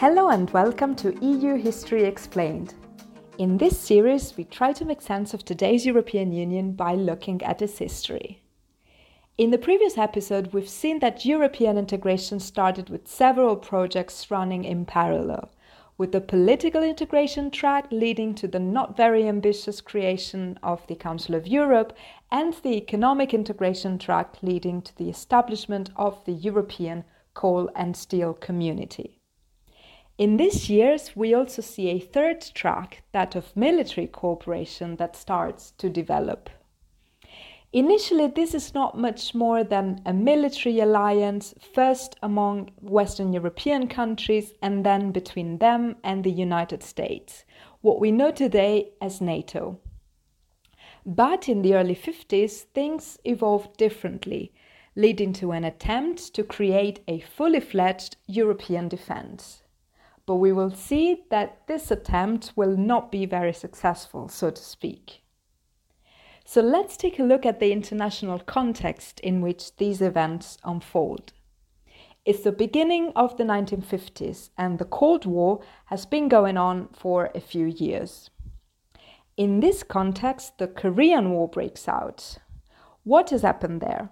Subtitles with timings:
[0.00, 2.72] Hello and welcome to EU History Explained.
[3.36, 7.60] In this series, we try to make sense of today's European Union by looking at
[7.60, 8.40] its history.
[9.36, 14.86] In the previous episode, we've seen that European integration started with several projects running in
[14.86, 15.50] parallel,
[15.98, 21.34] with the political integration track leading to the not very ambitious creation of the Council
[21.34, 21.92] of Europe
[22.32, 27.04] and the economic integration track leading to the establishment of the European
[27.34, 29.19] Coal and Steel Community.
[30.20, 35.70] In these years, we also see a third track, that of military cooperation, that starts
[35.78, 36.50] to develop.
[37.72, 44.52] Initially, this is not much more than a military alliance, first among Western European countries
[44.60, 47.46] and then between them and the United States,
[47.80, 49.78] what we know today as NATO.
[51.06, 54.52] But in the early 50s, things evolved differently,
[54.94, 59.59] leading to an attempt to create a fully fledged European defense
[60.30, 65.22] but we will see that this attempt will not be very successful, so to speak.
[66.44, 71.32] So let's take a look at the international context in which these events unfold.
[72.24, 77.32] It's the beginning of the 1950s, and the Cold War has been going on for
[77.34, 78.30] a few years.
[79.36, 82.38] In this context, the Korean War breaks out.
[83.02, 84.10] What has happened there?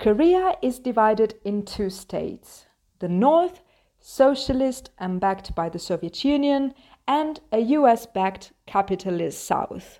[0.00, 2.66] Korea is divided in two states
[2.98, 3.60] the North
[4.08, 6.72] socialist and backed by the Soviet Union,
[7.08, 9.98] and a US backed capitalist South.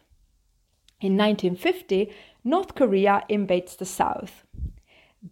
[1.00, 2.12] In 1950,
[2.44, 4.44] North Korea invades the South.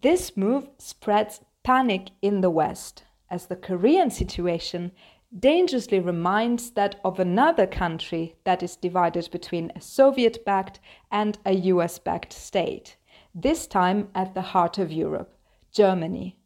[0.02, 4.90] This move spreads panic in the West, as the Korean situation
[5.38, 10.80] dangerously reminds that of another country that is divided between a Soviet backed
[11.12, 12.96] and a US backed state,
[13.32, 15.32] this time at the heart of Europe,
[15.70, 16.36] Germany.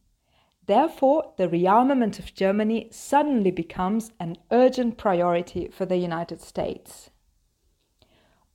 [0.68, 7.08] Therefore, the rearmament of Germany suddenly becomes an urgent priority for the United States.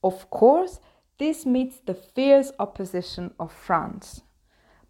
[0.04, 0.80] Of course,
[1.18, 4.22] this meets the fierce opposition of France.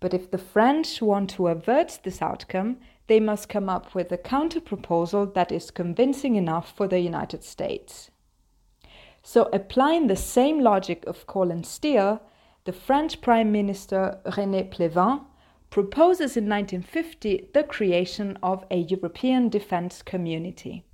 [0.01, 4.17] But if the French want to avert this outcome, they must come up with a
[4.17, 8.11] counterproposal that is convincing enough for the United States.
[9.22, 12.22] So, applying the same logic of coal and steel,
[12.66, 15.22] the French Prime Minister René Pleven
[15.73, 20.85] proposes in 1950 the creation of a European defense community.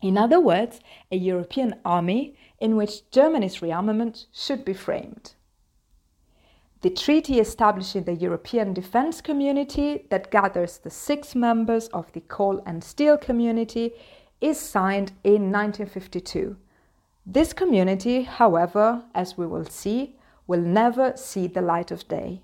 [0.00, 0.80] In other words,
[1.12, 5.34] a European army in which Germany's rearmament should be framed.
[6.80, 12.62] The treaty establishing the European Defence Community, that gathers the six members of the coal
[12.64, 13.92] and steel community,
[14.40, 16.56] is signed in 1952.
[17.26, 22.40] This community, however, as we will see, will never see the light of day.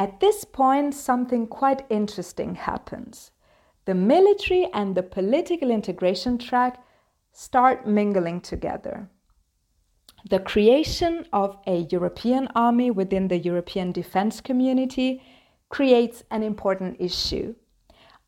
[0.00, 3.32] At this point, something quite interesting happens.
[3.84, 6.82] The military and the political integration track
[7.32, 9.10] start mingling together.
[10.30, 15.22] The creation of a European army within the European defense community
[15.68, 17.54] creates an important issue.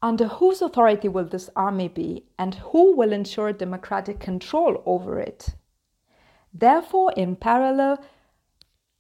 [0.03, 5.55] Under whose authority will this army be, and who will ensure democratic control over it?
[6.53, 8.05] Therefore, in parallel,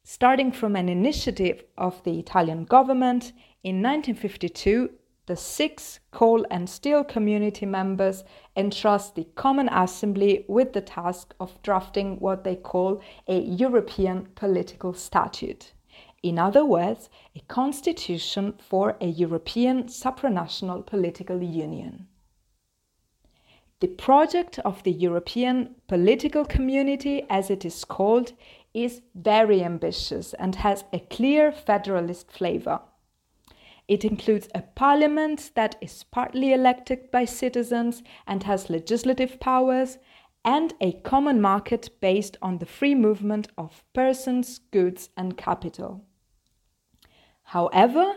[0.04, 3.32] Starting from an initiative of the Italian government,
[3.62, 4.90] in 1952,
[5.26, 8.24] the six coal and steel community members
[8.56, 14.92] entrust the Common Assembly with the task of drafting what they call a European political
[14.92, 15.72] statute.
[16.24, 22.08] In other words, a constitution for a European supranational political union.
[23.78, 28.32] The project of the European political community, as it is called,
[28.74, 32.80] is very ambitious and has a clear federalist flavor.
[33.88, 39.98] It includes a parliament that is partly elected by citizens and has legislative powers,
[40.44, 46.04] and a common market based on the free movement of persons, goods, and capital.
[47.44, 48.14] However,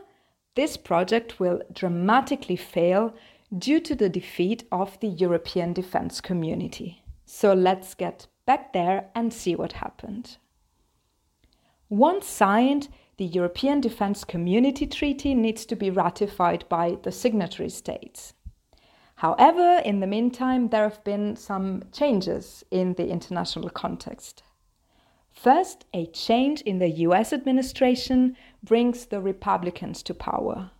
[0.55, 3.13] this project will dramatically fail
[3.55, 7.03] due to the defeat of the European defense community.
[7.25, 10.37] So let's get back there and see what happened.
[11.89, 18.33] Once signed, the European Defence Community Treaty needs to be ratified by the signatory states.
[19.17, 24.43] However, in the meantime, there have been some changes in the international context.
[25.31, 30.71] First, a change in the US administration brings the Republicans to power,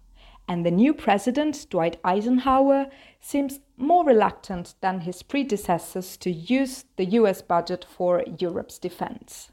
[0.47, 2.87] and the new president, Dwight Eisenhower,
[3.21, 9.51] seems more reluctant than his predecessors to use the US budget for Europe's defense.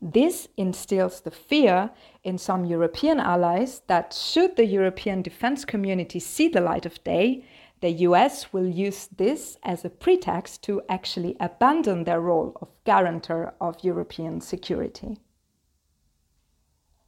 [0.00, 1.90] This instills the fear
[2.22, 7.44] in some European allies that should the European defense community see the light of day,
[7.80, 13.54] the US will use this as a pretext to actually abandon their role of guarantor
[13.60, 15.18] of European security.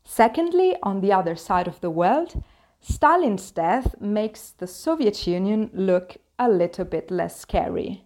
[0.04, 2.42] Secondly, on the other side of the world,
[2.80, 8.04] Stalin's death makes the Soviet Union look a little bit less scary.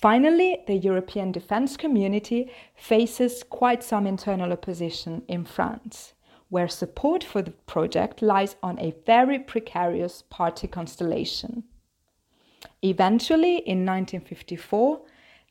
[0.00, 6.14] Finally, the European defense community faces quite some internal opposition in France,
[6.48, 11.64] where support for the project lies on a very precarious party constellation.
[12.80, 15.02] Eventually, in 1954,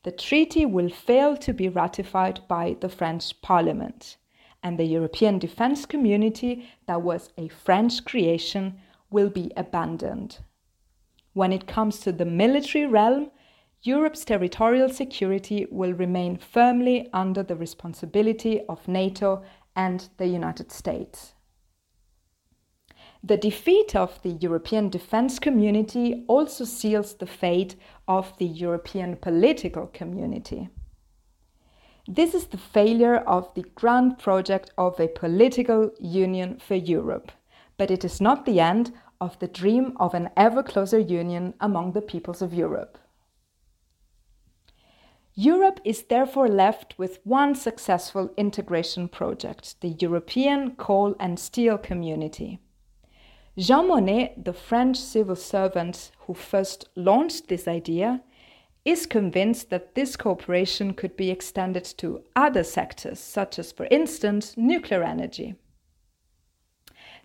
[0.03, 4.17] the treaty will fail to be ratified by the French parliament,
[4.63, 8.79] and the European defense community, that was a French creation,
[9.11, 10.39] will be abandoned.
[11.33, 13.29] When it comes to the military realm,
[13.81, 19.41] Europe's territorial security will remain firmly under the responsibility of NATO
[19.75, 21.33] and the United States.
[23.23, 27.75] The defeat of the European defense community also seals the fate
[28.07, 30.69] of the European political community.
[32.07, 37.31] This is the failure of the grand project of a political union for Europe,
[37.77, 38.91] but it is not the end
[39.21, 42.97] of the dream of an ever closer union among the peoples of Europe.
[45.41, 52.59] Europe is therefore left with one successful integration project, the European Coal and Steel Community.
[53.57, 58.21] Jean Monnet, the French civil servant who first launched this idea,
[58.83, 64.57] is convinced that this cooperation could be extended to other sectors, such as, for instance,
[64.57, 65.55] nuclear energy.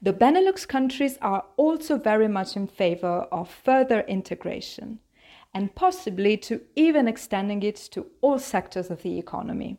[0.01, 5.01] The Benelux countries are also very much in favor of further integration
[5.55, 9.79] and possibly to even extending it to all sectors of the economy.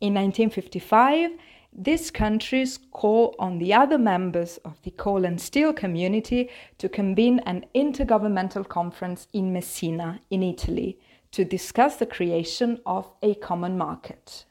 [0.00, 1.30] In 1955,
[1.72, 7.38] these countries call on the other members of the coal and steel community to convene
[7.46, 10.98] an intergovernmental conference in Messina, in Italy,
[11.30, 14.44] to discuss the creation of a common market.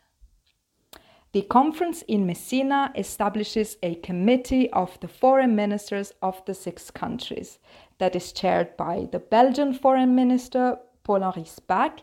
[1.34, 7.60] The conference in Messina establishes a committee of the foreign ministers of the six countries
[8.02, 12.00] that is chaired by the Belgian foreign minister Paul Henri Spaak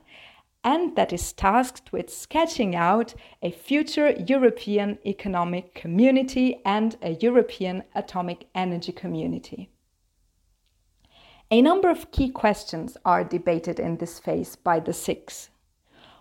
[0.62, 7.82] and that is tasked with sketching out a future European economic community and a European
[7.96, 9.70] atomic energy community.
[11.50, 15.50] A number of key questions are debated in this phase by the six.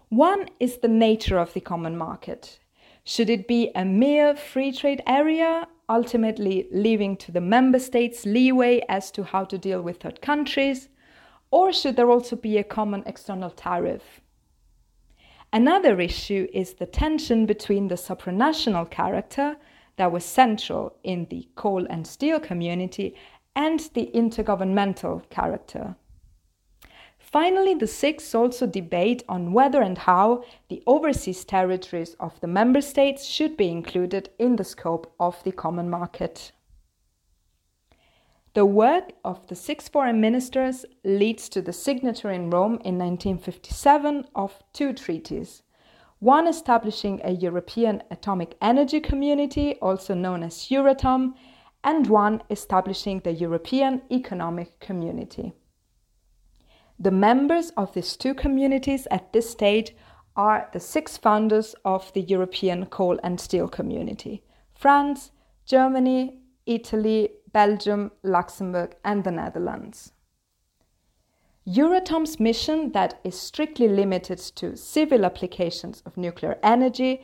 [0.09, 2.57] One is the nature of the common market.
[3.03, 8.81] Should it be a mere free trade area, ultimately leaving to the member states leeway
[8.89, 10.89] as to how to deal with third countries?
[11.51, 14.21] Or should there also be a common external tariff?
[15.53, 19.55] Another issue is the tension between the supranational character
[19.95, 23.15] that was central in the coal and steel community
[23.55, 25.95] and the intergovernmental character.
[27.31, 32.79] Finally, the six also debate on whether and how the overseas territories of the member
[32.79, 36.53] states should be included in the scope of the common market.
[38.53, 44.25] The work of the six foreign ministers leads to the signature in Rome in 1957
[44.33, 45.63] of two treaties.
[46.19, 51.33] One establishing a European Atomic Energy Community, also known as Euratom,
[51.83, 55.53] and one establishing the European Economic Community.
[56.99, 59.95] The members of these two communities at this stage
[60.35, 65.31] are the six founders of the European coal and steel community France,
[65.65, 70.11] Germany, Italy, Belgium, Luxembourg, and the Netherlands.
[71.65, 77.21] Euratom's mission, that is strictly limited to civil applications of nuclear energy,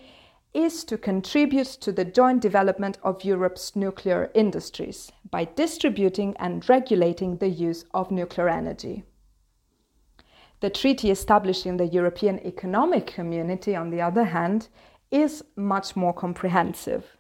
[0.54, 7.38] is to contribute to the joint development of Europe's nuclear industries by distributing and regulating
[7.38, 9.04] the use of nuclear energy.
[10.64, 14.70] The treaty establishing the European Economic Community, on the other hand,
[15.12, 17.18] is much more comprehensive.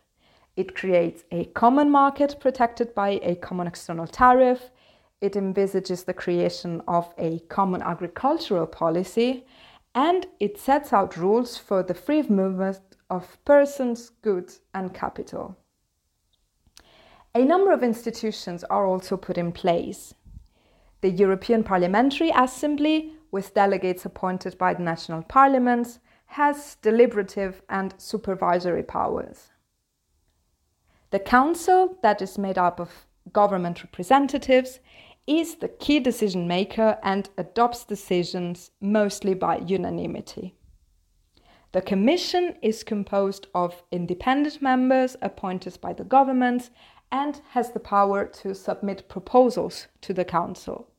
[0.56, 4.72] It creates a common market protected by a common external tariff.
[5.20, 9.46] It envisages the creation of a common agricultural policy.
[9.94, 15.58] And it sets out rules for the free movement of persons, goods, and capital.
[17.36, 20.14] A number of institutions are also put in place.
[21.02, 25.98] The European Parliamentary Assembly with delegates appointed by the national parliaments,
[26.28, 29.50] has deliberative and supervisory powers.
[31.10, 34.80] The council, that is made up of government representatives,
[35.26, 40.54] is the key decision maker and adopts decisions mostly by unanimity.
[41.72, 46.70] The Commission is composed of independent members appointed by the government
[47.12, 50.93] and has the power to submit proposals to the Council.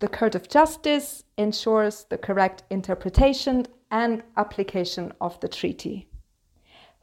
[0.00, 6.08] The Court of Justice ensures the correct interpretation and application of the treaty.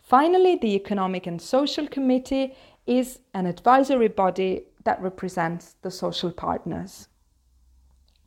[0.01, 2.55] Finally, the Economic and Social Committee
[2.87, 7.07] is an advisory body that represents the social partners.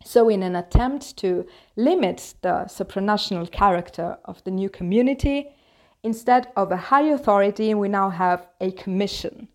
[0.04, 5.48] So, in an attempt to limit the supranational character of the new community,
[6.04, 9.48] instead of a high authority, we now have a commission,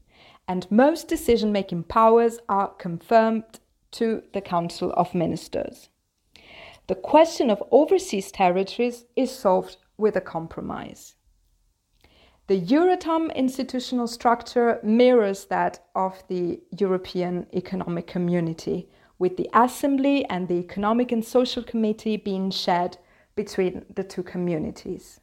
[0.46, 3.62] and most decision making powers are confirmed
[3.96, 5.90] to the Council of Ministers.
[6.88, 11.16] The question of overseas territories is solved with a compromise.
[12.48, 18.88] The Euratom institutional structure mirrors that of the European Economic Community,
[19.18, 22.98] with the Assembly and the Economic and Social Committee being shared
[23.36, 25.22] between the two communities.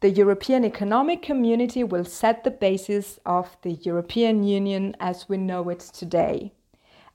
[0.00, 5.68] The European Economic Community will set the basis of the European Union as we know
[5.68, 6.54] it today,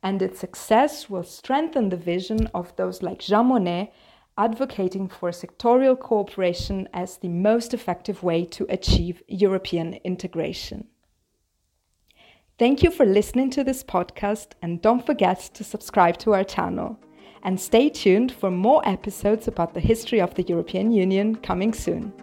[0.07, 3.91] and its success will strengthen the vision of those like Jean Monnet
[4.37, 10.87] advocating for sectorial cooperation as the most effective way to achieve European integration.
[12.57, 16.97] Thank you for listening to this podcast and don't forget to subscribe to our channel.
[17.43, 22.13] And stay tuned for more episodes about the history of the European Union coming soon.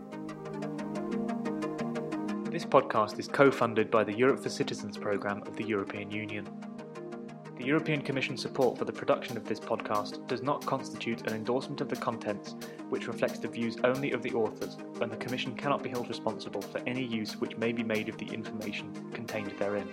[2.51, 6.49] This podcast is co funded by the Europe for Citizens programme of the European Union.
[7.65, 11.81] The European Commission's support for the production of this podcast does not constitute an endorsement
[11.81, 12.57] of the contents,
[12.91, 16.61] which reflects the views only of the authors, and the Commission cannot be held responsible
[16.61, 19.89] for any use which may be made of the information contained therein.